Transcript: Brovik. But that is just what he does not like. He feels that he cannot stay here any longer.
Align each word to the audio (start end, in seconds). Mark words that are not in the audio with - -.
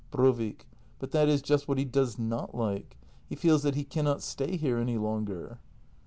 Brovik. 0.09 0.65
But 0.97 1.11
that 1.11 1.29
is 1.29 1.43
just 1.43 1.67
what 1.67 1.77
he 1.77 1.85
does 1.85 2.17
not 2.17 2.55
like. 2.55 2.97
He 3.29 3.35
feels 3.35 3.61
that 3.61 3.75
he 3.75 3.83
cannot 3.83 4.23
stay 4.23 4.57
here 4.57 4.79
any 4.79 4.97
longer. 4.97 5.59